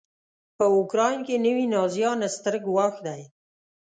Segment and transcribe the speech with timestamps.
[0.57, 3.21] په اوکراین کې نوي نازیان ستر ګواښ دی.